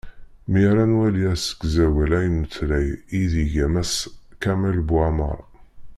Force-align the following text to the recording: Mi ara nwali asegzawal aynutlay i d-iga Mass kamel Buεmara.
Mi 0.51 0.61
ara 0.69 0.83
nwali 0.91 1.21
asegzawal 1.33 2.11
aynutlay 2.19 2.87
i 3.19 3.21
d-iga 3.31 3.67
Mass 3.73 3.93
kamel 4.41 4.77
Buεmara. 4.87 5.45